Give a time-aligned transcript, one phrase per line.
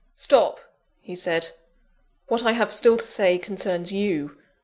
[0.15, 0.59] "Stop,"
[0.99, 1.49] he said,
[2.25, 4.35] "what I have still to say concerns you.